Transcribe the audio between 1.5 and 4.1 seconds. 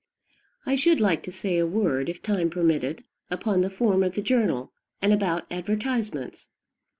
a word, if time permitted, upon the form